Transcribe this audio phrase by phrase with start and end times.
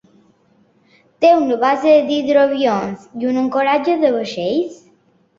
[1.25, 4.81] Té una base d'hidroavions i un ancoratge de vaixells.